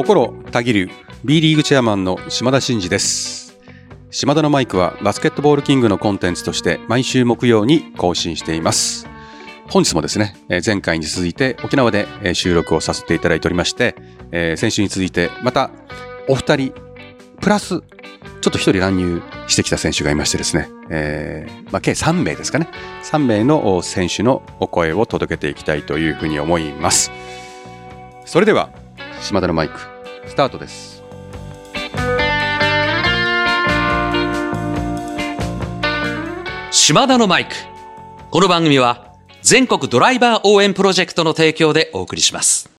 [0.00, 0.90] 心たぎる
[1.26, 3.58] B リーグチェアマンの島田真二です。
[4.10, 9.06] 島田のマイクはバスケットボールキングのコンテンツとして毎週木曜に更新しています。
[9.68, 13.94] 本日もですねえ前回に続いて沖縄でえ収録をさせていただいておりまして
[14.32, 15.70] え先週に続いてまた
[16.30, 16.72] お二人
[17.42, 22.68] プラスちょっと一人乱入してきた選手がいましてですね、えーまあ、計3名ですかね。
[23.02, 27.12] 3名の選手のお声を届けていきたいというふうに思います。
[28.24, 28.70] それでは
[29.20, 29.89] 島田のマイク
[30.26, 31.00] スタートです
[36.72, 37.54] 島田のマイク。
[38.30, 39.12] この番組は
[39.42, 42.69] 全国ドライバー応援プロジェクトの提供でお送りします。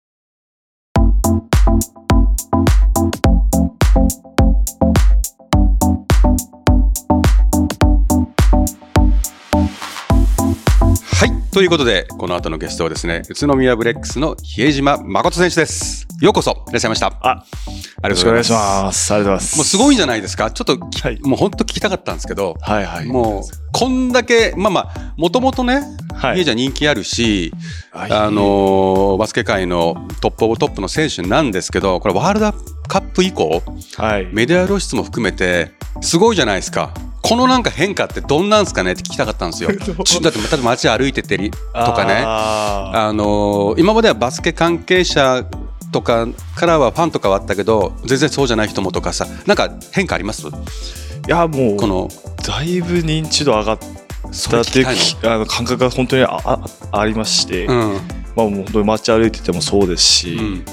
[11.52, 19.14] ということでこの後のゲストはですね宇都宮ブレックスの比江島慎選手ですようこそいらっしゃいましたあ、あよろしくお願いします。
[19.14, 19.58] ありがとうございます。
[19.58, 20.52] もうすごいんじゃないですか？
[20.52, 23.06] ちょっとき、はいもう本当聞きたかったんですけど、はいはい。
[23.08, 25.82] もうこんだけまあまあもともとね
[26.16, 27.52] はい比江島人気あるし、
[27.92, 32.54] はいあのーバスケ界の top of top の選手なんですけどこれワールド
[32.88, 33.62] カップ以降
[33.98, 34.28] はい。
[34.32, 36.94] メディア露出も含めてすごいじゃないですか
[37.32, 39.70] このなんか変化ってどんなんですかねって聞きたかったんですよ。
[40.04, 42.24] ちだって例えば街歩いててりとかね。
[42.26, 45.46] ああのー今まではバスケ関係者
[45.94, 50.46] とかからはファンとかはあったけど全然そうじゃない人もとかさなんか変化あります？
[50.48, 52.10] ーいや、もう、この
[52.46, 54.88] だいぶ認知度上がったっていう
[55.24, 56.60] あの感覚が本当にああ
[56.92, 58.02] ありまして、のうん。
[58.36, 60.66] まあ、もう本当に街歩いててもそうですし、うん。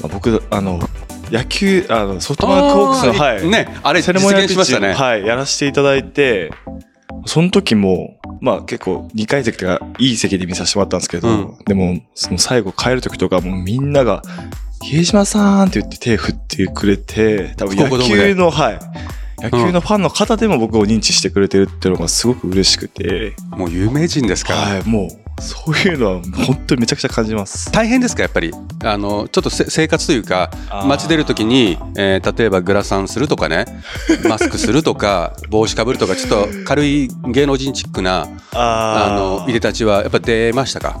[0.00, 0.80] まあ、僕、あの、
[1.32, 6.52] 野球、あのソフトバンクホークスの、はい、ねあれセ実レモニアピッチ現しましたね、はい、やらせていただいて、
[7.24, 11.58] その時も、まあ結構2階席とかいい席で見させてもらったんですけど、うん。
[11.64, 14.22] でもその最後帰る時とかもうみんなが、
[14.82, 18.78] 比江島さんって言って手振ってくれて、多分野球の、はい、
[19.42, 27.70] 野球のファンの方でも僕を認知してくれてるっていうのがすごく嬉しくて、もう有名人ですから、はい、もうそういうのは本当にめちゃくちゃ感じます。
[27.72, 28.52] 大変ですかやっぱり？
[28.84, 30.50] あのちょっとせ生活というか
[30.86, 33.64] 街出るときに、えー例えばグラサンするとかね
[34.28, 41.00] マスクするとか帽子かぶるとかちょっと軽い芸能人チックなああのいでたちはやっぱ出ましたか？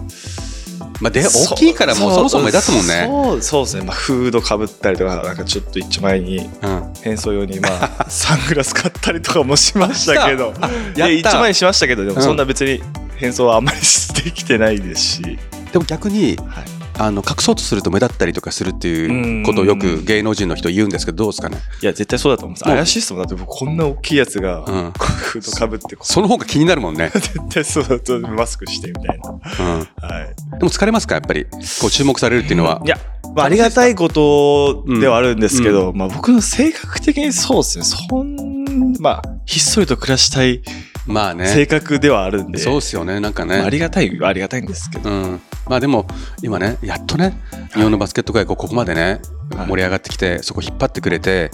[1.00, 3.06] まあ、で大きいからもうそもそも目立つもんね。
[3.08, 10.54] そうそうですね、まあ、フードかぶったりとかなんかちょっと一丁前にうん、変装用にまあ サングラス買ったりとかもしましたけど。
[10.60, 11.06] あやった。
[11.08, 12.80] で一枚にしましたけどでうんもそんな別に
[13.22, 15.38] 変装はあんまりしてきてないですし、
[15.72, 16.64] でも逆にはい、
[16.98, 22.64] あの隠そうとすると目立ったりとかするっていうことをよく芸能人の人言うんですけどどうですかね、いや絶対そうだと思うんです。
[22.64, 31.14] 怪しいっすもんだって僕こんな大きいやつがうん、フードかぶってその方が気になるもんね、 絶対そうだとマスクしてみたいな、うん、はい、でも疲れますか？
[31.14, 31.46] やっぱり。
[31.80, 32.98] こう注目されるっていうのは、いや、
[33.36, 37.84] まあ、ありがたいことではあるんですけど、まあ僕の性格的にそうですね。
[37.84, 40.62] そんまあひっそりと暮らしたい
[41.06, 41.46] まあね。
[41.46, 46.06] 性格ではあるんで、そうっすよねなんかね、まあありがたいはありがたいんですけど、うん、まあでも
[46.42, 47.40] 今ねやっとね
[47.74, 49.20] 日本のバスケット界がここまでね、
[49.56, 49.68] はい。
[49.68, 51.50] 盛り上がってきてそこ引っ張ってくれて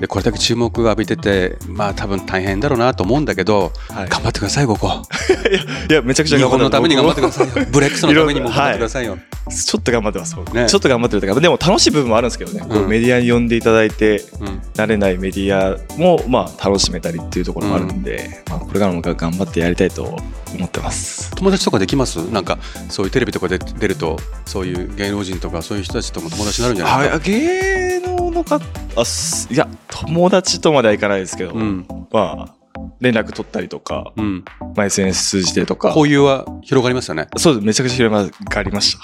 [0.00, 4.08] でこれだけ注目を浴びててまあ多分大変だろうなと思うんだけど、はい。
[4.08, 5.02] 頑張ってくださいここ。
[5.88, 10.54] いやめちゃくちゃ日頑張って本のために頑張ってください僕よブレックスのためにも頑張ってくださいよ、もちょっと頑張ってます、僕。
[10.54, 10.66] ね。
[10.68, 14.62] ちょっと頑張ってるとかでも楽しい部分もあるんですけどね、こううんメディアに呼んでいただいてうん。
[14.74, 21.34] 慣れないメディアもまあ楽しめたりっていうところもあるんで、まあ、これからも頑張ってやりたいと思ってます。
[21.34, 22.16] 友達とかできます？
[22.30, 22.58] なんか
[22.88, 28.64] そういうテレビとかで出るとそういう芸能人とかそういう人たちとも友達になるんじゃないですか、芸能の方
[28.96, 31.86] あすいや友達とまではいかないですけど、うん。
[32.10, 32.54] まあ
[33.02, 34.44] 連絡取ったりとか、うん、
[34.76, 35.88] まあ、SNS 通じてとか。
[35.88, 37.26] 交友は広がりますよね。
[37.36, 37.66] そうです。
[37.66, 38.96] めちゃくちゃ広がりまし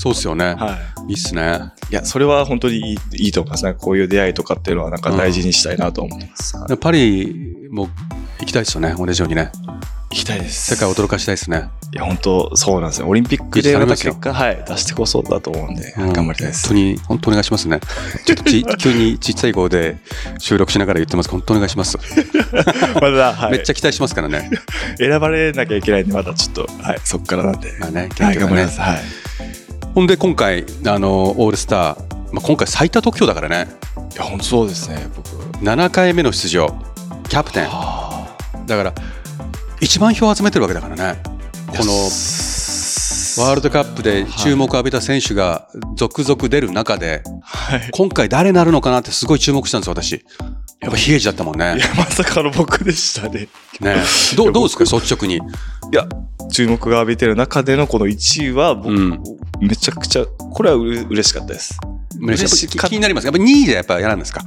[0.00, 1.10] そうっすよね、た はい。
[1.10, 1.60] い、いっすね。
[1.90, 3.64] いや、それは本当にいいいいと思います。
[3.64, 6.56] なんかこういう出会いとかっていうのはなんか大事にしたいなと思ってます。
[6.56, 7.88] はいパリも
[8.40, 8.94] 行きたいですよね。
[8.96, 9.52] 同じようにね
[10.12, 10.74] 行きたいです。
[10.74, 13.08] 世界を驚かしたいですねいや、本当そうなんですよ。
[13.08, 16.68] オリンピックでまた結果、はい、出してこそだと思うんで、うん頑張りたいです。
[16.68, 17.80] 本当に、本当お願いしますね。
[18.26, 19.96] ちょっとち 急にちっちゃい声で
[20.38, 21.30] 収録しながら言ってます。
[21.30, 21.96] 本当お願いします。
[23.00, 24.50] まだ、はい、めっちゃ期待しますからね。
[24.98, 27.72] 選ばれなきゃいけないんで、まだちょっと、はい、そこからなんで。
[27.80, 28.80] まあね、はい、頑張ります。
[28.80, 29.00] はい。
[29.94, 31.96] ほんで今回、あの、オールスター、
[32.32, 33.68] まあ、今回最多得票だからね。
[34.12, 35.28] いや、本当そうですね、僕。
[35.62, 36.74] 7回目の出場、
[37.28, 37.64] キャプテン。
[37.64, 38.26] は
[38.66, 38.94] だから、
[39.82, 41.20] 1万票集めてるわけだからね。
[41.76, 41.92] この
[43.44, 47.88] ワールドカップで注目を浴びた選手が続々出る中で、はい。
[47.92, 50.24] 今回誰になるのかなってすごい注目したんですよ、私。
[50.80, 51.80] やっぱ比江島だったもんねい。
[51.80, 53.48] や、まさかの僕でしたね。
[53.80, 53.96] ね
[54.36, 55.36] どうどうですか、率直に。
[55.36, 55.38] い
[55.92, 56.06] や、
[56.52, 59.20] 注目が浴びてる中でのこの1位は、僕、うん
[59.60, 61.78] めちゃくちゃ、これはうれ嬉しかったです。
[62.20, 63.24] 嬉しい気になります。
[63.24, 64.42] やっぱ2位じゃやっぱ嫌なんですか？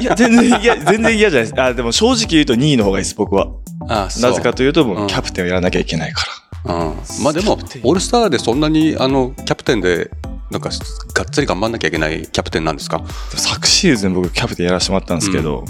[0.00, 1.60] いや、全然嫌、全然嫌じゃないです。
[1.60, 3.48] あ、でも正直言うと2位の方がいいです、僕は。
[3.88, 6.26] あなぜかというと、もうんうキャプテンをやらなきゃいけないか
[6.64, 6.74] ら。
[6.74, 10.10] うん、まあでもオールスターでそんなにあのキャプテンで
[10.50, 13.02] なんかがっつり頑張んなきゃいけないキャプテンなんですか？
[13.30, 15.64] 昨シーズン僕キャプテンやらせてもらったんですけど、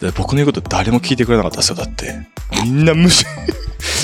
[0.00, 2.26] で僕の言うこと誰も聞いてくれなかったですよ、だって。
[2.64, 3.24] みんな無視。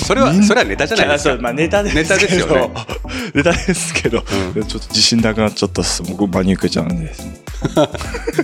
[0.04, 2.14] それはそれはネタじゃないですかそうまあネタですけど。
[2.14, 2.70] ネタですよね。
[3.34, 4.24] ネタですけど、
[4.54, 6.02] うんちょっと自信なくなっちゃったっす。
[6.02, 6.94] 僕、真に受けちゃうんで。
[7.74, 7.82] も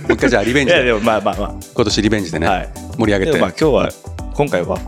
[0.09, 2.51] う一回じゃあリベンいや、ジででもまあまあま今年リベンジでね、あ。
[2.51, 2.69] はい。
[2.97, 3.89] 盛り上げてでもまあ今日は、
[4.33, 4.79] 今回は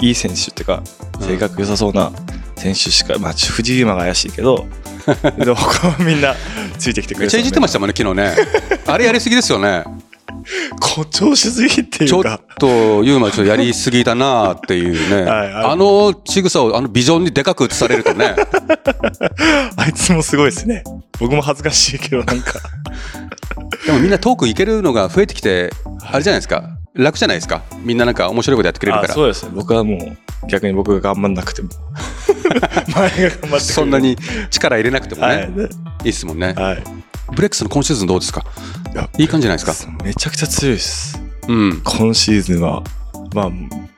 [0.00, 0.82] いい選手っていうか、
[1.20, 2.12] うん性格良さそうな
[2.56, 4.66] 選手しか、まあ藤井馬が怪しいけど、
[5.38, 6.34] でも他はみんな
[6.78, 8.34] ついてきてくれめっちゃいじってましたももんね昨日ね
[8.86, 9.84] あれやりすぎですよね
[10.80, 12.40] 誇張しすぎっていちょっうか。
[12.58, 12.66] と
[13.04, 18.34] ユーマちょっとやりすぎだなっていうね はいはいあの仕草をあのビジョンにでかく映されるとね
[19.76, 20.82] あいつもすごいですね。
[21.20, 22.60] 僕も恥ずかしいけど、なんか。
[23.86, 25.70] でもみんなトークいけるのが増えてきて
[26.02, 26.62] あれじゃないですか
[26.94, 29.50] 楽じゃないですかみんななんか面白いことやってくれるからあそうですね。
[29.54, 31.68] 僕はもう、逆に僕が頑張んなくても。
[32.94, 33.98] 前が頑張ってそんな。
[33.98, 34.16] に
[34.50, 35.50] 力入れなくてもね、はい
[36.04, 36.08] い。。
[36.08, 36.82] いっすもんねはい。
[37.34, 38.44] ブレックスの今シーズンどうですか？
[38.94, 39.92] やいい感じじゃないですか？
[40.04, 41.22] めちゃくちゃ強いです。
[41.48, 41.82] うん。
[41.84, 42.82] 今シーズンは、
[43.34, 43.50] まあ、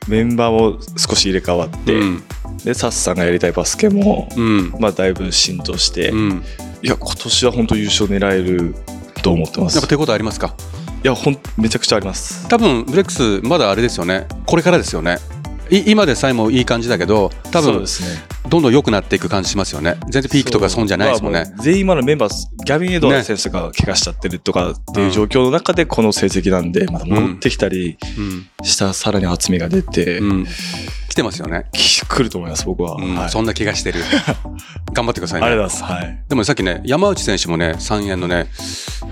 [0.09, 2.23] メンバーも少し入れ替わって、うん。
[2.65, 4.71] で、サッさんがやりたいバスケも、うん。
[4.79, 6.45] まあ、だいぶ浸透して、うん。
[6.83, 8.75] いや、今年は本当優勝狙える
[9.23, 9.75] と思ってます。
[9.75, 10.55] いやっぱ手応えありますか？
[11.03, 12.47] や、ほん、めちゃくちゃあります。
[12.49, 14.27] 多分ブレックスまだあれですよね。
[14.47, 15.19] これからですよね。
[15.71, 17.87] い今でさえもいい感じだけど多分ね。
[18.49, 19.97] どんどん良くなっていく感じしますよね。
[20.09, 21.45] 全然ピークとかそんじゃないですもんね。
[21.45, 30.47] まあう全員今のメンバー、ギャビン・エドワード選手が怪我しちゃってるとかっていう状況の中でこの成績なんで、また戻ってきたりうん、したさらに厚みが出て、うん、
[31.09, 32.97] 来てますよね、き来ると思います、僕は。
[32.97, 33.15] うん。
[33.15, 33.31] はい。
[33.31, 34.01] そんな気がしてる。
[34.93, 35.47] 頑張ってくださいね。
[35.47, 36.05] ありがとうございます。
[36.05, 36.23] はい。
[36.29, 38.47] でもさっきね山内選手もね3円のね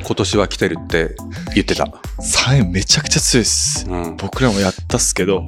[0.04, 1.14] 今年は来てるって
[1.54, 1.84] 言ってた、
[2.20, 3.86] 3円めちゃくちゃ強いです。
[3.88, 5.44] うん、僕らもやったっすけど、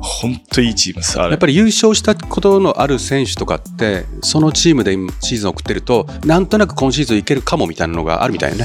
[0.00, 1.18] 本当いいチームです。
[1.18, 8.64] やっぱり優勝したことのある選手とかってそのチームで今シーズンを送ってるとなんとなく今シーズンいけるかもみたいなのがあるみたいね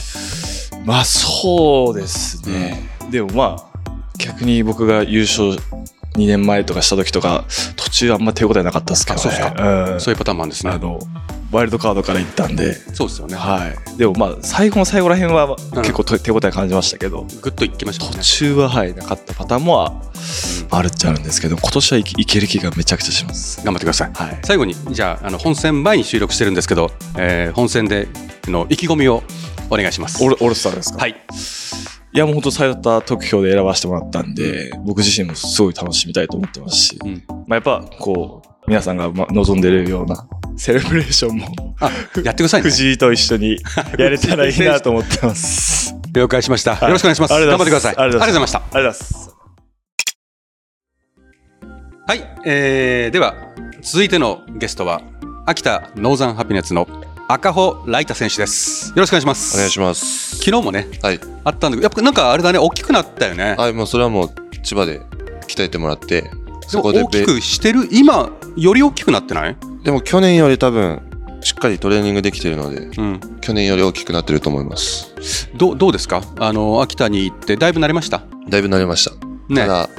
[0.85, 2.89] まあそうですね。
[3.09, 3.81] でもまあ、
[4.17, 5.51] 逆に僕が優勝
[6.15, 7.45] 2年前とかした時とか、
[7.75, 9.99] 途中あんま手応えなかったですけどね。
[9.99, 10.99] そういうパターンもあるんですねあの、
[11.53, 13.35] ワイルドカードから行ったんで、そうですよね。
[13.35, 13.97] はい。
[13.97, 20.01] でもまあ、最後の最後らへんは結構と手応え感じましたけど、グッといきましたもん途ね中ははい、なかったパターンもあ
[20.71, 23.63] あるっちゃあるんですけど、今年はいける気がめちゃくちゃします。
[23.63, 24.11] 頑張ってください。
[24.13, 24.39] はい。
[24.43, 28.07] 最後にじゃああの本戦前に収録してるんですけど、えー本戦で
[28.45, 29.23] の意気込みを
[29.69, 30.23] お願いします。
[30.23, 30.99] オールオールスターですか？
[30.99, 31.15] はい。
[32.15, 37.23] いやもう本当最多得票で選ばせてもらったんで、僕自身もすごい楽しみたいと思ってますし、うん。
[37.27, 40.27] まあ、やっぱこう、皆さんがま望んでるような
[40.57, 41.91] セレブレーションもあ
[42.23, 42.69] やってくださいね。
[42.69, 43.57] 藤井と一緒に
[43.97, 45.95] やれたらいいなと思ってます。
[46.13, 46.89] 了解しました、はい。
[46.89, 47.33] よろしくお願いします。
[47.33, 47.95] 頑張ってください。
[47.97, 49.33] ありがとうございましたありがとうございます。
[52.05, 53.35] はい、えー、では
[53.81, 55.01] 続いてのゲストは
[55.45, 56.87] 秋田ノーザンハピネッツの
[57.27, 58.89] 赤穂ライタ選手です。
[58.89, 59.55] よろしくお願いします。
[59.55, 60.35] お願いします。
[60.37, 61.19] 昨日もねはい。
[61.43, 63.55] あったんだけどやっぱなんかあれだね大きくなったよね。
[63.57, 64.29] はい、もうそれはもう
[64.61, 65.01] 千葉で
[65.47, 66.31] 鍛えてもらって、で
[66.67, 69.57] そこでも大きくしてる今より大きくなってない？
[69.83, 71.01] でも去年より多分、
[71.41, 75.13] しっかりトレーニングできてるので、うん去年より大きくなってると思います。
[75.55, 76.21] どうどうですか？
[76.39, 78.23] あの秋田に行ってだいぶ慣れました？
[78.47, 79.11] だいぶ慣れました。
[79.49, 79.89] ねただ、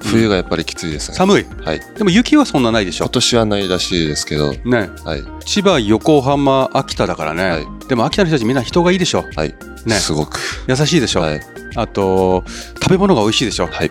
[0.00, 1.16] 冬がやっぱりきついですね。
[1.16, 1.80] 寒いはい。
[1.96, 3.06] でも雪はそんなないでしょ？
[3.06, 5.24] 今年はないらしいですけど、ねはい。
[5.44, 9.24] 千葉横浜秋田だからね、はいでも秋田の人たちみんな人がいいでしょ？
[9.34, 9.54] はい。
[9.84, 10.38] ねすごく。
[10.68, 11.40] 優しいでしょ、はい。
[11.74, 12.44] あと
[12.80, 13.66] 食べ物が美味しいでしょ？
[13.66, 13.90] はい。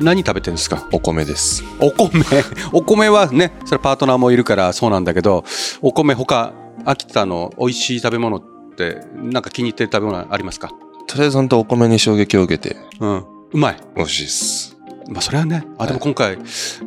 [0.00, 0.86] 何食べてるんですか？
[0.92, 1.62] お米です。
[1.80, 2.10] お米。
[2.72, 5.44] お米はねそれパートナーもいるからそうなんだけど
[5.80, 6.52] お米他
[6.84, 8.42] 秋田の美味しい食べ物っ
[8.76, 10.70] てなんか気に入ってる食べ物ありますか？
[11.06, 13.16] とりあえず本当お米に衝撃を受けて、うん。
[13.18, 13.76] うまい。
[13.96, 14.76] 美味しいです。
[15.08, 16.38] まあそれはねあでも今回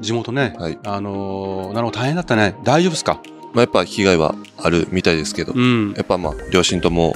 [0.01, 0.79] 地元ね、はい。
[0.85, 2.55] あのーなるほど大変だったね。
[2.63, 3.19] 大丈夫ですか？
[3.53, 5.93] まあ、やっぱ被害はあるみたいですけど、うん。
[5.95, 7.13] やっぱまあ、両親とも、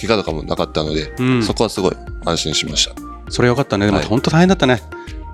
[0.00, 1.42] 怪我とかもなかったので、うん。
[1.44, 1.92] そこはすごい
[2.24, 2.94] 安心しました。
[3.30, 3.86] それよかったね。
[3.86, 4.06] でもはい。
[4.06, 4.82] 本当大変だったね、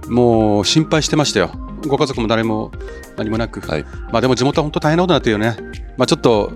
[0.08, 1.50] もう心配してましたよ
[1.86, 2.70] ご家族も誰も
[3.16, 3.84] 何もなく、はい。
[4.10, 5.56] まあでも地元は本当大変なことになってるよね。
[5.96, 6.52] まあちょっと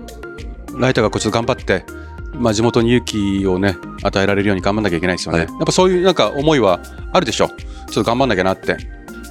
[0.75, 1.85] ライターがこっと頑張って、
[2.33, 5.39] まあ地元に勇気をね与えられるように頑張んなきゃいけないですよね。
[5.39, 6.79] はいやっぱそういうなんか思いは
[7.13, 7.47] あるでしょ。
[7.47, 8.71] ちょっと頑張んなきゃなって。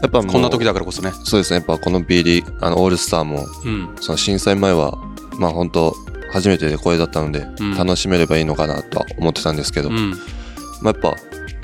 [0.00, 1.10] やっぱこんな時だからこそね。
[1.24, 3.96] そうですね、やっぱこの B リーグ、あの、オールスターも、うん。
[4.00, 4.96] その震災前は、
[5.38, 5.92] まあ本当
[6.32, 10.10] 初めてでこれだったので、うん楽しめればいいのかなとは思ってたんですけど、うん。
[10.82, 11.16] まあやっぱ、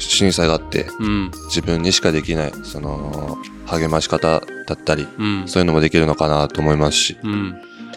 [0.08, 1.30] 震災があって、うん。
[1.46, 5.42] 自分にしかできない、その、励まし方だったり、うん。
[5.46, 7.54] そういうのもできるのかなと思いますし、うん。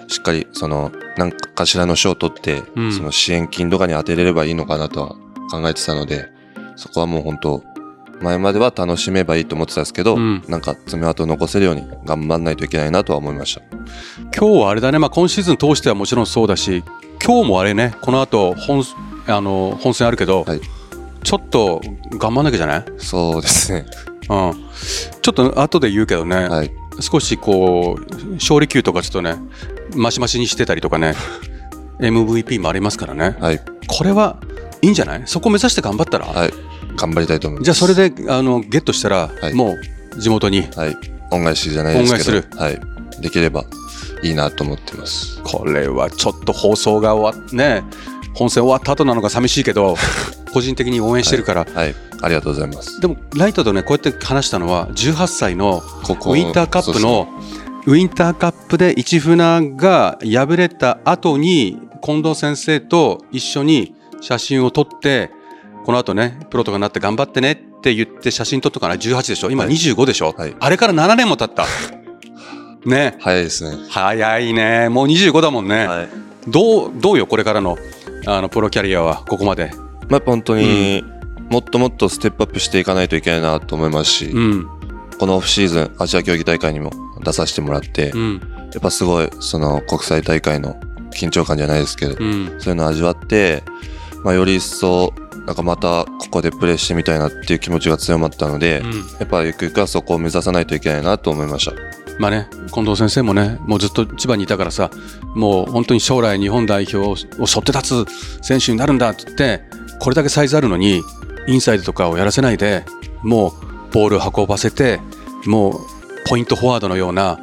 [0.08, 5.16] しっかりその何かしらの賞を取って、うんその支援金とかに当てれればいいのかなとは
[5.52, 6.30] 考えてたので、
[6.76, 7.64] そこはもう本当
[8.22, 13.62] 前までは楽しめばいいと思ってたんですけど、うんなんか爪痕を残せるように頑張んないといけないなとは思いました。
[14.36, 16.84] 今日はあれだね、まあ、今シーズン通してはもちろんそうだし
[17.24, 18.84] 今日もあれねこの後本
[19.28, 20.62] あの本戦あるけど、はい
[21.24, 21.82] ちょっと
[22.12, 23.86] 頑張んなきゃじゃない、そうですね。
[24.30, 24.54] うん、
[25.22, 26.72] ちょっと後で言うけどね、はい。
[27.00, 29.36] 少しこう勝利球とかちょっとね
[29.96, 31.14] マシマシにしてたりとかね
[32.00, 33.62] MVP もありますからねはい。
[33.88, 34.38] これは
[34.82, 35.24] いいんじゃない？
[35.26, 36.52] そこ目指して頑張ったら、はい。
[36.96, 37.66] 頑張りたいと思います。
[37.66, 39.76] じゃあそれであのゲットしたら、はいも
[40.16, 40.96] う地元にはい。
[41.32, 42.38] 恩返しじゃないですけど。
[42.38, 43.22] 恩返はい。
[43.22, 43.66] できれば
[44.24, 45.42] いいなと思ってます。
[45.44, 47.84] これはちょっと放送が終わっね
[48.36, 49.96] 本戦終わった後なのが寂しいけど
[50.54, 51.96] 個人的に応援してるから、はい。
[52.22, 53.00] ありがとうございます。
[53.00, 57.28] でもライトとねこうやって話したのは18歳のウィンターカップの
[57.86, 65.30] ウィンターカップで市船が敗れた後に近藤先生と一緒に写真を撮って
[65.86, 69.52] この後ねプロとかになって頑張ってねって言って写真撮ったから18でしょ？
[69.52, 69.74] 今はい。
[69.74, 70.56] 25でしょ、はい。
[70.60, 71.66] あれから7年も経った。
[72.86, 73.16] ね。
[73.20, 73.78] 早いですね。
[73.90, 74.90] 早いね。
[74.90, 76.10] もう25だもんね、はい。
[76.48, 77.78] どうどうよこれからの
[78.26, 79.72] あのプロキャリアはここまで
[80.10, 81.04] まあ、本当に、
[81.50, 84.68] もっともっとステップアップしていかないといけないなと思いますし、うん。
[85.20, 86.92] このオフシーズン、アジア競技大会にも
[87.24, 88.42] 出させてもらって、やうん。
[88.76, 90.80] っぱすごい、その国際大会の
[91.12, 92.56] 緊張感じゃないですけど、うん。
[92.60, 93.64] そういうのを味わって、
[94.24, 95.14] まあ、より一層、
[95.46, 98.92] なんかまたここでプレーしてみたいなっていう気持ちが強まったので、うん。
[99.20, 101.74] やっぱゆくゆくはそこを目指さないといけないなと思いました。
[102.20, 104.90] まあね、近藤先生もね、もうずっと千葉にいたからさ、
[105.36, 109.64] もう本当に将来日本代表を背負って立つ選手になるんだって言って、
[110.00, 111.02] これだけサイズあるのに、
[111.48, 112.86] インサイドとかをやらせないで、
[113.24, 115.00] もうボールを運ばせて、
[115.46, 115.80] もう
[116.28, 117.40] ポイントフォワードのような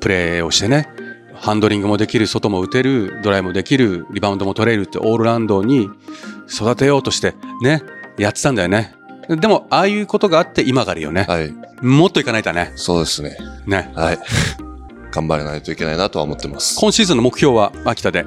[0.00, 0.88] プレーをしてね、
[1.34, 5.88] ハンドリングもできる、外も打てる、ドライもできる、リバウンドも取れるってオールラウンドに
[6.48, 7.82] 育てようとしてね、
[8.18, 8.94] やってたんだよね。
[9.28, 11.26] でも、ああいうことがあって今があるよね。
[11.28, 11.52] はい。
[11.82, 12.72] もっといかないとね。
[12.76, 13.36] そうですね。
[13.66, 13.92] ね。
[13.94, 14.18] はい。
[15.12, 16.78] 頑張らないといけないなとは思ってます。
[16.78, 18.24] 今シーズンの目標は秋田で。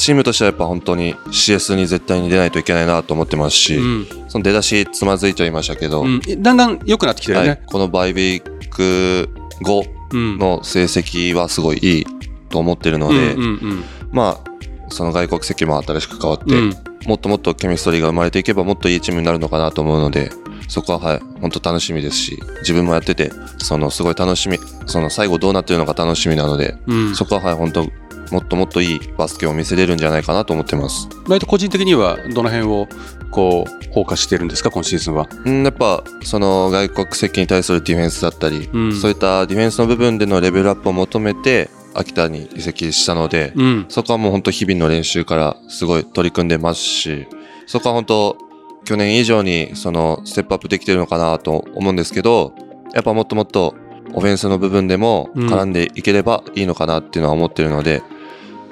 [0.00, 4.06] チームとしてはやっぱ本当に CS に絶対に出ないといけないなと思ってますし、うん。
[4.28, 7.48] その出だしつまずいちゃいましたけど、うん、だんだん良くなってきてるよはい。
[7.50, 9.28] ね。、このバイビーク
[9.60, 10.38] 後うん。
[10.38, 12.06] の成績はすごいいい
[12.48, 14.50] と思ってるので、うんうんまあ
[14.88, 16.74] その外国籍も新しく変わって、うんうん。
[17.06, 20.30] もっともっとケミストリーが生まれていけばもっといいチームになるのかなと思うので
[20.68, 27.14] そこははい本当楽しみですし自分もやっててそのすごい楽しみその最後どうなってるのか楽しみなので、うん。
[27.14, 27.86] そこははい本当
[28.30, 31.08] もっともっといいバスケを見せれるんじゃないかなと思ってます。
[31.28, 32.88] ライト個人的にはどの辺を
[33.30, 34.70] こうフォーカスしてるんですか？
[34.70, 35.28] 今シーズンは。
[35.44, 47.26] うん、やっぱその外国籍に対するディフェンスだったり、うんそういったディフェンスの部分でのレベルアップを求めて秋田に移籍したので、うんそこはもう本当日々の練習からすごい取り組んでますし
[47.66, 48.36] そこは本当
[48.84, 52.54] 去年以上にそのステップアップできてるのかなと思うんですけど
[52.94, 53.74] やっぱもっともっと
[54.12, 58.02] オフェンスの部分でも絡んでいければいいのかなっていうのは思ってるので、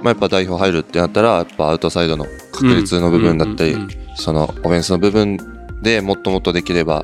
[0.02, 3.76] まあ、やっぱ代表入るってなったらやっぱアウトサイドの確率の部分だったり、
[4.16, 5.38] そのオフェンスの部分
[5.82, 7.02] でもっともっとできれば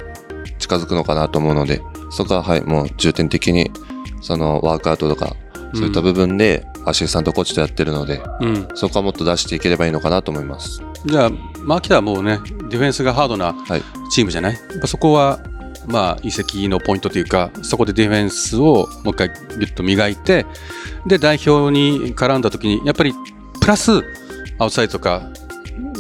[0.58, 3.70] 近づくのかなと思うのでそこははいもう重点的に
[4.20, 5.36] そのワークアウトとか
[5.74, 10.82] そういった部分でアシスタントコーチとやってるので、うんそこはもっと出していければいいのかなと思います。
[11.06, 11.30] じゃあ、
[11.62, 13.82] まあ、秋田はもうねディフェンスがハードなはい。
[14.10, 15.40] チームじゃない、やっぱそこは、
[15.86, 20.46] まあ、移籍のポイントというかそこでディフェンスをもう一回ギュッと磨いて
[21.06, 23.12] で代表に絡んだ時にやっぱり
[23.60, 24.02] プラスアウ
[24.58, 25.30] トサイドとか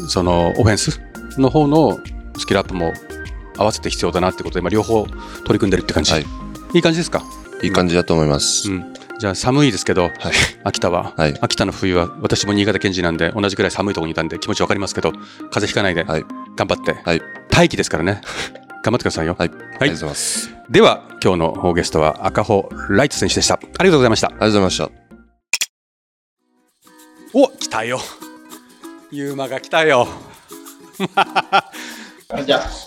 [0.08, 1.00] そのオフェンス
[1.38, 1.98] の方の
[2.38, 2.92] スキルアップも
[3.56, 6.24] 合わせて必要だなってことで、まあ、両方取り組んでるって感じ、はい
[6.74, 7.22] い、い感じですか、
[7.62, 8.70] いい感じだと思います。
[8.70, 10.12] うん、じゃあ寒いですけどはい。
[10.64, 16.24] 秋田は、はい秋田の冬は私も新潟県人なんで同じくらい寒いところにいたんで気持ちわかりますけど風邪ひかないではい。
[16.56, 17.22] 頑張って、はい。
[17.50, 18.20] 大気ですからね
[18.84, 19.48] 頑張ってくださいよ、はい。
[19.48, 20.54] ありがとうございます。
[20.68, 23.54] では今日のゲストは赤穂ライト選手でした。
[23.54, 24.26] ありがとうございました。
[24.26, 24.90] ありがとうございました。
[27.32, 27.98] お来たよ。
[29.10, 30.06] ユーマが来たよ。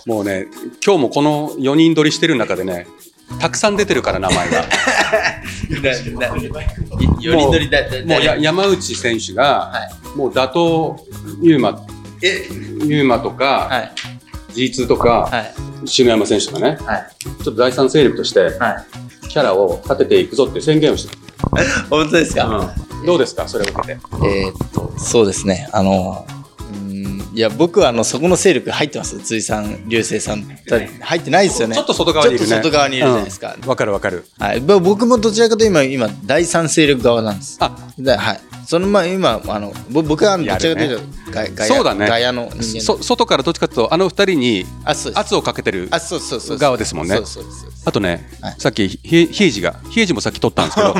[0.06, 0.46] もうね
[0.86, 2.86] 今日もこの4人撮りしてる中でね
[3.40, 4.60] たくさん出てるから名前が。
[7.20, 10.60] よりどりだだもうや山内選手が、はもう打倒
[11.42, 11.84] ユーマ
[12.22, 12.46] え？
[12.86, 13.92] ユーマとか、はい
[14.58, 21.16] G2 とか、はい篠山選手とかねはいちょっと第三勢力としてはいキャラを立てていくぞって宣言をして
[21.88, 23.46] 本当ですか、た、どうですか？
[23.46, 26.26] それを受けてえーっとそうですねあの
[27.34, 29.16] いや、僕はあの、そこの勢力入ってます。
[29.20, 30.42] 辻さん、流星さん。
[31.00, 31.76] 入ってないですよね。
[31.76, 32.56] ちょっと外側にいるね。
[32.56, 33.54] 外側にいるじゃないですか。
[33.62, 34.24] うんわかるわかる。
[34.40, 34.60] はい。
[34.60, 37.56] ぼ僕もどちらかというと今、今、第三勢力側なんです。
[37.60, 38.40] あ、ではい。
[38.68, 44.66] その前、今、あの、ぼ僕はあのどちらかというと、ガガヤそうだねガヤのそ外からどっちかというと、あの二人に。
[44.84, 45.88] 圧をかけてる。
[45.90, 47.18] 側ですもんね。
[47.86, 50.94] あとね、はいさっきひ比エジが、比エジもさっき撮ったんですけど、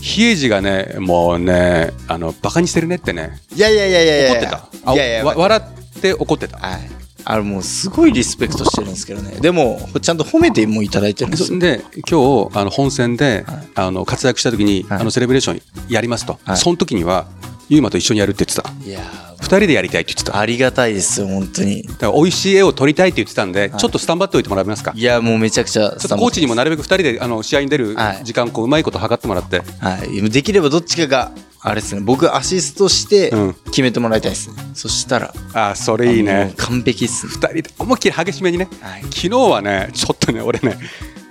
[0.00, 4.68] 比エジがね、もうね、あの、バカにしてるねってね、いやいやいやいや怒ってた。
[4.90, 6.58] あいやいや、わ笑って怒ってた。
[6.58, 6.97] はい。
[7.24, 9.38] あれもうすごいリスペクトしてるんですけどね。
[9.40, 11.58] でも、ちゃんと褒めてもいただいてるんですよ。
[11.58, 17.26] で今日あの本戦で、はいあの活躍した時に、はいあのセレブレーションやりますと、はいその時には
[17.68, 18.70] ユーマと一緒にやるって言ってた。
[18.84, 19.00] いや
[19.38, 20.38] 2人でやりたいって言ってた。
[20.38, 21.88] ありがたいですよ、本当に。
[22.00, 24.92] ら美味しい絵を撮りたいって言ってたんで、ちょっとスタンバっておいてもらえますか？
[24.94, 28.24] いや、もうめちゃくちゃちょっとコーチにもなるべく2人であの試合に出るはい。
[28.24, 30.30] 時間こううまいこと測ってもらって、はい。
[30.30, 33.54] できればどっちかが、あれですね、僕アシストしてうん。
[33.66, 34.56] 決めてもらいたいですね。
[34.74, 36.54] そしたら、ああそれいいね。
[36.56, 37.32] 完璧っすね。
[37.32, 39.02] 2人で思いっきり激しめにね、はい。
[39.02, 40.76] 昨日はねちょっとね俺ね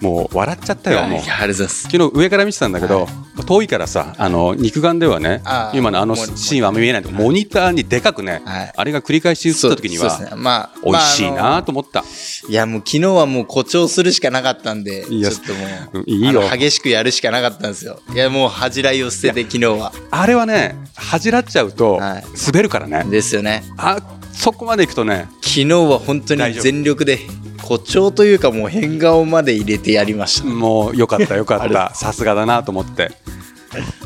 [0.02, 1.22] もう笑っちゃったよもう。
[1.22, 3.08] 昨日上から見てたんだけど、
[3.46, 5.42] 遠いからさあの肉眼ではね
[5.74, 7.02] 今のあのシーンはあんま見えない。
[7.02, 8.74] けどモニターにでかくね、はい。
[8.76, 10.32] あれが繰り返し映った時には、ね。
[10.36, 12.04] まあ、美味しいなと思った、
[12.50, 16.44] いや、もう昨日はもう誇張するしかなかったんで、いやちょっともう、うんいいよ。
[16.50, 18.00] 激しくやるしかなかったんですよ。
[18.14, 19.92] いや、もう恥じらいを捨てて、昨日は。
[20.12, 22.24] あれはね恥じらっちゃうとはい。
[22.46, 23.64] 滑るからね、ですよね。
[23.78, 23.98] あ
[24.34, 27.20] そこまでいくとね昨日は本当に全力で、
[27.62, 30.48] 誇張というかもう変顔まで入れてやりました。
[30.48, 31.94] もうよかったよかった。
[31.96, 33.12] さすがだなと思って。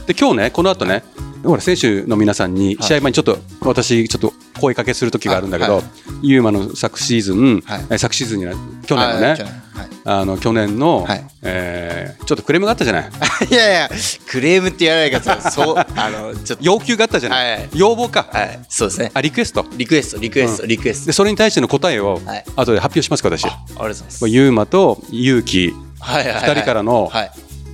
[0.07, 1.03] で今日ねこの後ね
[1.43, 6.29] ほら選手の皆さんに試合前にちょっと私ちょっと声かけする時があるんだけど、あはい。
[6.29, 7.85] ユーマの昨シーズン、はい。
[7.89, 8.53] え昨シーズンには
[8.85, 9.61] 去年のね
[10.03, 11.23] あの去年の、はい。
[11.43, 13.09] えーちょっとクレームがあったじゃない？
[13.51, 13.89] いやいや、
[14.29, 15.51] クレームって言わないでください。
[15.51, 17.69] そう、あの、ちょっと、要求があったじゃない、はい。
[17.73, 19.11] 要望か、はい、そうですね。
[19.13, 19.65] あリクエスト？
[19.75, 21.05] リクエスト、リクエスト、リクエスト。
[21.07, 22.45] でそれに対しての答えをはい。
[22.55, 23.43] 後で発表しますか私。
[23.45, 24.27] ありがとうございます。
[24.29, 26.49] ユーマと勇気はいはいはい。
[26.51, 27.31] 二人からのはい。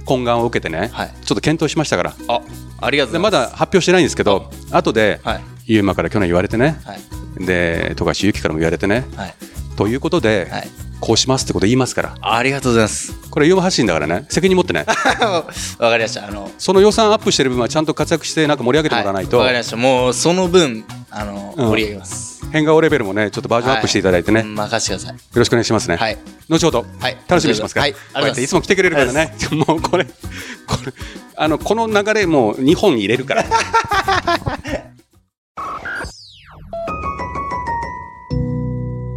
[0.07, 1.11] 懇願を受けてね、はい。
[1.23, 2.13] ちょっと検討しましたから。
[2.29, 2.41] あ、
[2.81, 3.49] ありがとうでございます。
[3.49, 5.41] まだ発表してないんですけど後で、はい。
[5.67, 6.79] ユーマから去年言われてね。
[6.83, 7.45] はい。
[7.45, 9.05] で富樫勇樹からも言われてね。
[9.15, 9.33] はい。
[9.75, 10.67] ということで、はい。
[10.99, 12.15] こうしますってこと言いますから。
[12.21, 13.13] ありがとうございます。
[13.29, 14.25] これユーマ発信だからね。
[14.29, 14.85] 責任持ってね。
[14.89, 15.43] わ
[15.91, 16.27] かりました。
[16.27, 19.45] あの、その予算アップしてる分はちゃんと活躍してなんか盛り上げてもらわないと、はい。
[19.45, 19.77] わかりました。
[19.77, 21.69] もう、その分、あの、うん。
[21.69, 22.37] 盛り上げます。
[22.51, 24.49] 変顔レベルもねちょっとバージョンアップしていただいてね、はい。
[24.49, 25.15] 任せてください。
[25.15, 26.17] よろしくお願いしますね、はい。
[26.49, 27.17] 後ほど、はい。
[27.27, 27.81] 楽しみにしてますか。
[27.81, 27.93] ら、はい。
[27.93, 28.47] こうやってい。
[28.47, 29.35] つあも来てくれるからね。
[29.67, 30.93] もうこれこれ
[31.35, 33.45] あのこの流れもう2本に入れるから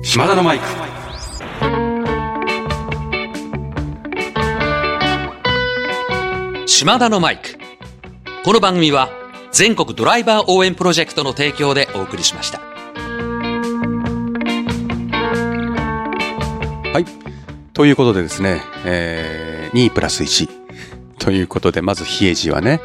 [0.03, 0.64] 島田のマイク
[6.66, 7.59] 島田のマイク。
[8.44, 9.11] この番組は
[9.53, 12.61] 全国ドライバー応援プロジェクトの提供でお送りしました。
[16.92, 17.05] はい
[17.74, 20.48] ということでですね、えー、2プラス1
[21.18, 22.81] ということでまずヒエジはね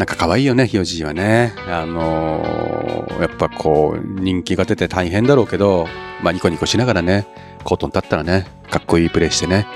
[0.00, 1.52] なんか可愛いよね、ヒヨジはね。
[1.68, 5.86] あのーやっぱこう、人気が出て大変だろうけど、
[6.22, 7.26] まあニコニコしながらね、
[7.64, 9.66] コートに立ったらね、かっこいいプレーしてね。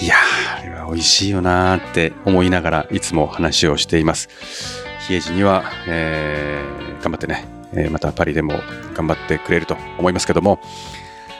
[0.00, 4.28] いやー、あれは美味しいよなーって思いながらいつも話をしています。
[5.06, 8.54] ヒエジには、えー頑張ってね、えーまたパリでも
[8.96, 10.58] 頑張ってくれると思いますけども、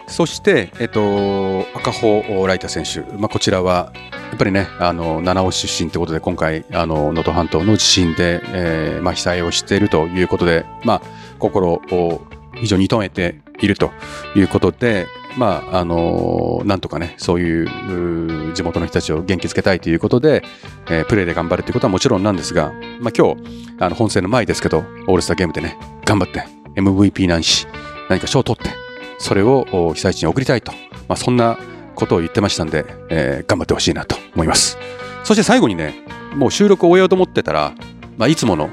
[0.06, 3.92] そして、えっと、赤穂ライタ選手、まあ、こちらは、
[4.30, 11.02] やっぱりね、あの七尾出身ということで、今回、あの能登半島の地震で、えーまあ、被災をしているということで、まあ、
[11.38, 13.90] 心を非常に痛めていると
[14.36, 20.42] いうことで、まあ、あのなんとかね、そういう地元の人たちを元気づけたいということで、
[20.90, 23.42] えープレーで頑張るということはもちろんなんですが、まあ、今日、
[23.78, 26.44] あの本戦の前ですけど、オールスターゲームでね、頑張って、
[26.76, 27.66] MVP ないし、
[28.08, 28.83] 何か賞を取って、
[29.24, 30.72] それを被災地に送りたいと、
[31.08, 31.58] まあ、そんな
[31.94, 34.76] ことを言ってましたんで、えー頑張ってほしいなと思います。
[35.24, 36.04] そして最後にね、
[36.36, 37.72] もう収録を終えようと思ってたら、
[38.18, 38.68] まあ、いつもの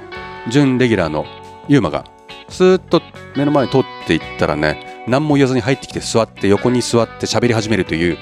[0.49, 1.25] 準レギュラーの
[1.69, 2.03] ユーマが、
[2.49, 3.01] スーッと
[3.37, 8.17] 目の前に通っていったらね、何も言わずに入ってきて座って、横に座って喋り始めるという、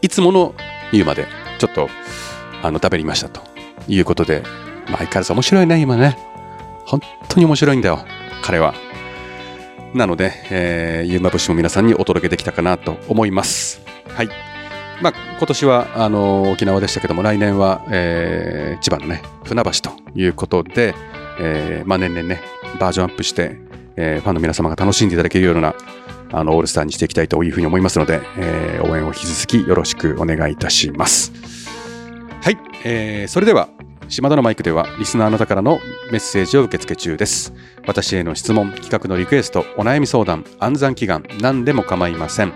[0.00, 0.54] いつもの
[0.90, 1.26] ユーマで、
[1.58, 1.90] ちょっと、
[2.62, 3.42] あの、食べりましたと
[3.88, 4.42] いうことで、
[4.86, 6.16] まあ、相変わらず面白いね、今ね。
[6.86, 8.06] 本当に面白いんだよ、
[8.40, 8.72] 彼は。
[9.94, 13.80] なので、えー、ユーマ節も皆さんにお届けできたかなと思います。
[14.08, 14.28] はい。
[15.02, 20.94] まあ、今年はあの沖縄でしたけども、来年は、えー千葉のね、船橋ということで、
[21.40, 22.40] えーまあ、年々ね、
[22.80, 23.56] バージョンアップして、
[23.96, 25.74] えーファンの皆様が楽しんでいただけるような
[26.30, 31.32] あのオールスターにしていきたいというふうに思いますので、えー応援を引き続きよろしくお願いいたします。
[32.40, 33.68] はい、えーそれでは、
[34.12, 37.54] 島田のマイクではリスナーの方からのメッセージを受け付け中です。
[37.86, 42.52] 私への質問企画のリクエストお悩み相談暗算祈願何でも構いません。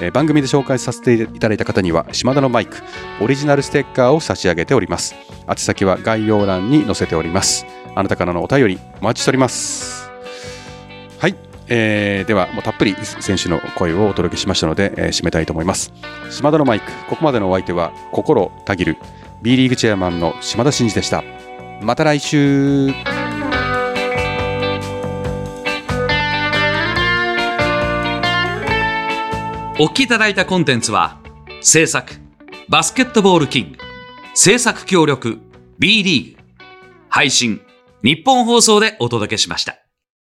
[0.00, 2.78] えー番組で紹介させていただいた方には島田のマイク
[3.22, 5.14] オリジナルステッカーを差し上げております。
[5.48, 7.66] 宛先は概要欄に載せております。
[7.94, 10.10] あなたからのお便りお待ちしております。
[11.20, 11.36] はい、
[11.68, 15.92] えーではもうたっぷり選手の声をお届けしましたので、えー締めたいと思います。
[16.32, 18.96] 島田のマイクここまでのお相手は心たぎる
[19.42, 21.22] B リーグチェアマンの島田真二でした。
[21.82, 22.88] また来週。
[29.78, 31.20] お聞きいただいたコンテンツは、
[31.60, 32.14] 制作、
[32.68, 33.78] バスケットボールキング、
[34.34, 35.38] 制作協力、
[35.78, 36.42] B リーグ、
[37.10, 37.60] 配信、
[38.02, 39.85] 日本放送でお届けしました。